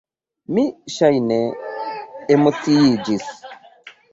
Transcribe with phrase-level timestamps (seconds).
[0.57, 0.63] Mi,
[0.93, 1.37] ŝajne,
[2.37, 3.29] emociiĝis.